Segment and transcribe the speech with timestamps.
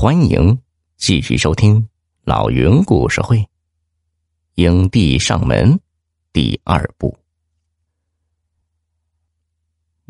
[0.00, 0.56] 欢迎
[0.96, 1.88] 继续收听
[2.22, 3.44] 老云故事会。
[4.54, 5.76] 影帝上门
[6.32, 7.18] 第二部，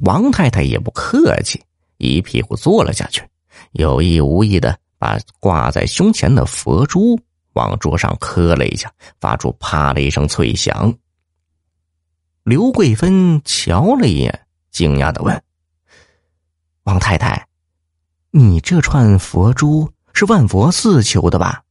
[0.02, 1.64] 王太太也不客气，
[1.96, 3.26] 一屁股坐了下去，
[3.72, 7.18] 有意无意的把挂在胸前的佛珠
[7.54, 10.94] 往桌上磕了一下，发出啪的一声脆响。
[12.42, 15.42] 刘桂芬瞧了一眼，惊讶的问
[16.84, 17.48] ：“王太太，
[18.30, 21.62] 你这串佛珠是万佛寺求的吧？”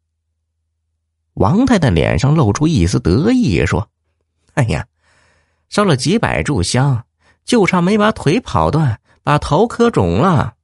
[1.36, 3.88] 王太太脸上露出一丝得意，说
[4.56, 4.88] ：“哎呀，
[5.70, 7.04] 烧了几百炷香，
[7.46, 10.56] 就差没把腿跑断，把头磕肿了。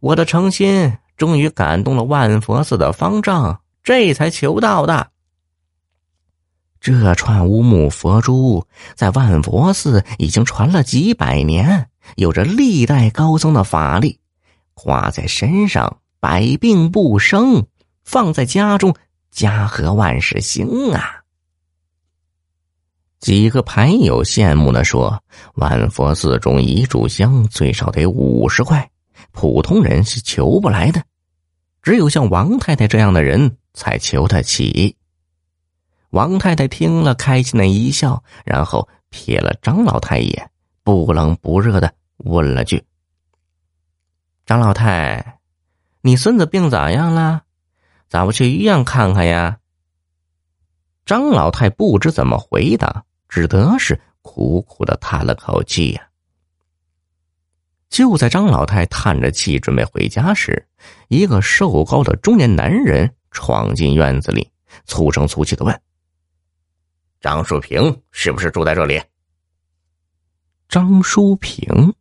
[0.00, 5.10] 我的诚心终于感动了万佛寺的方丈，这才求到的。”
[6.80, 14.17] 这串乌木佛珠在万佛寺已经传了几百年，有着历代高僧的法力，
[14.80, 17.66] 挂在身上百病不生，
[18.04, 18.94] 放在家中
[19.30, 21.24] 家和万事兴啊！
[23.18, 25.20] 几个牌友羡慕的说
[25.54, 28.88] ：“万佛寺中一炷香最少得五十块，
[29.32, 31.02] 普通人是求不来的，
[31.82, 34.94] 只有像王太太这样的人才求得起。”
[36.10, 40.50] 王太太听了，开心的一笑，然后瞥了张老太一眼，
[40.84, 42.82] 不冷不热的问了句
[44.48, 45.40] ：“张老太，
[46.00, 47.42] 你孙子病咋样了？
[48.08, 49.58] 咋不去医院看看呀？”
[51.04, 56.08] 张老太不知怎么回答，只得是苦苦的叹了口气呀。
[57.90, 60.66] 就在张老太叹着气准备回家时，
[61.08, 64.50] 一个瘦高的中年男人闯进院子里，
[64.86, 65.78] 粗声粗气的问。
[67.20, 68.98] 张淑平是不是住在这里？
[70.70, 71.92] 张淑平，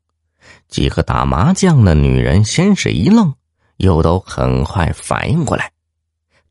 [0.68, 3.34] 几个打麻将的女人先是一愣，
[3.78, 5.72] 又都很快反应过来，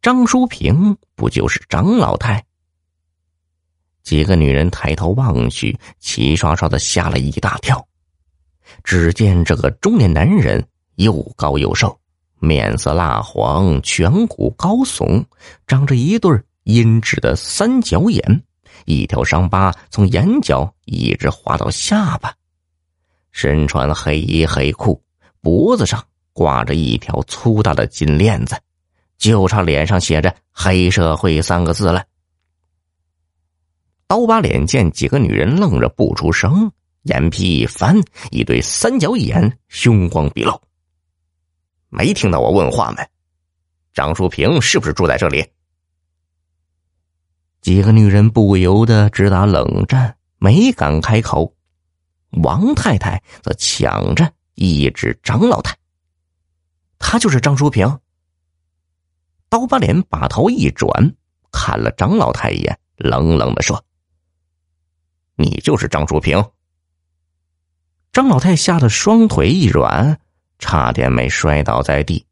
[0.00, 2.44] 张淑萍不就是张老太？
[4.02, 7.84] 几个女人抬头望去，齐刷刷的吓了一大跳。
[8.84, 11.98] 只见这个中年男人又高又瘦，
[12.38, 15.24] 面色蜡黄，颧骨高耸，
[15.66, 16.30] 长着一对
[16.64, 18.42] 阴鸷的三角眼。
[18.84, 22.32] 一条伤疤从眼角一直划到下巴，
[23.36, 24.98] 身穿黑衣黑裤，
[25.42, 26.02] 脖子上
[26.32, 28.58] 挂着一条粗大的金链子，
[29.18, 32.02] 就差脸上写着“黑社会”三个字了。
[34.06, 40.58] 刀疤脸见几个女人愣着不出声，眼皮一翻，一对三角眼凶光毕露。
[41.90, 43.06] 没听到我问话没？
[43.92, 45.46] 张淑平是不是住在这里？
[47.60, 51.52] 几个女人不由得直打冷战，没敢开口。
[52.42, 55.76] 王太太则抢着一指张老太
[56.98, 57.98] ：“她就是张淑平。”
[59.48, 60.90] 刀疤脸把头一转，
[61.52, 63.84] 看了张老太一眼，冷冷的说
[65.36, 66.44] ：“你就是张淑平。”
[68.12, 70.18] 张老太吓得双腿一软，
[70.58, 72.26] 差点没摔倒在地。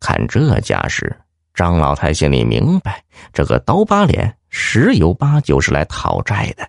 [0.00, 1.18] 看这架势。
[1.54, 6.66] 张老太心里明白，这个刀疤脸十有八九是来讨债的。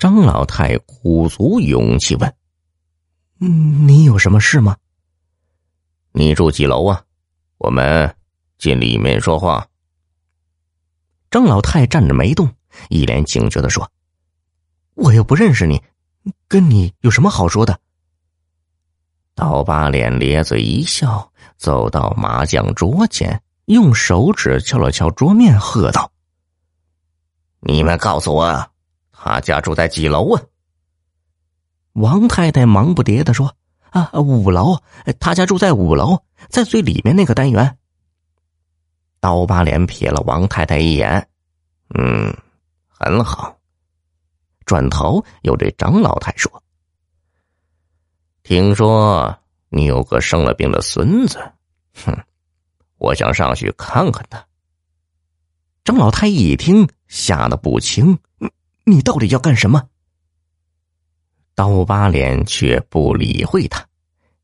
[0.00, 2.34] 张老太鼓足勇气问
[3.36, 4.74] ：“你有什么事吗？
[6.12, 7.04] 你住几楼啊？
[7.58, 8.16] 我们
[8.56, 9.68] 进里面说话。”
[11.30, 12.48] 张老太站着没动，
[12.88, 13.92] 一脸警觉的说
[14.96, 15.82] ：“我又不认识你，
[16.48, 17.78] 跟你有什么好说的？”
[19.36, 21.30] 刀疤脸咧嘴一笑。
[21.58, 26.10] 走到麻将桌前，用手指敲了敲桌面，喝道
[27.60, 28.70] ：“你们告诉我，
[29.22, 30.42] 他家住在几楼啊？”
[31.92, 33.54] 王太太忙不迭的说
[33.90, 34.80] ：“啊，五楼，
[35.18, 37.76] 他家住在五楼，在最里面那个单元。”
[39.20, 41.28] 刀疤脸瞥了王太太一眼，
[41.98, 42.34] 嗯，
[42.88, 43.54] 很好。
[44.64, 46.62] 转头又对张老太说
[48.42, 49.36] ：“听说。”
[49.72, 51.38] 你有个生了病的孙子，
[52.04, 52.12] 哼！
[52.98, 54.44] 我想上去看看他。
[55.84, 58.18] 张老太一听，吓得不轻。
[58.84, 59.88] 你到底要干什么？
[61.54, 63.86] 刀疤脸却不理会他，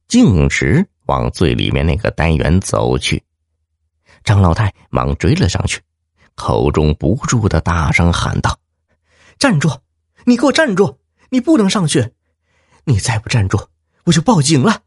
[0.06, 3.22] 径直往最里面那个单元走去。
[4.22, 5.80] 张老太忙追了上去，
[6.34, 8.58] 口中不住的大声喊道
[9.38, 9.70] ：“站住！
[10.24, 10.98] 你给我站住！
[11.30, 12.12] 你不能上去！
[12.84, 13.68] 你再不站住，
[14.04, 14.82] 我就报警了！”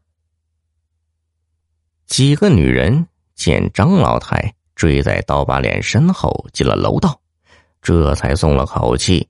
[2.06, 7.20] 几个女人见张老太追在刀疤脸身后进了楼道，
[7.82, 9.28] 这才松了口气。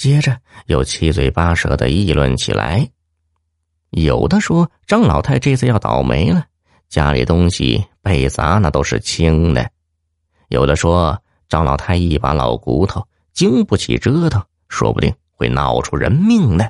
[0.00, 2.88] 接着又七嘴八舌的议论起来，
[3.90, 6.42] 有的说张老太这次要倒霉了，
[6.88, 9.70] 家里东西被砸那都是轻的，
[10.48, 16.66] 有的说张老太一把老骨头经不起折腾，说不定会闹出人命呢。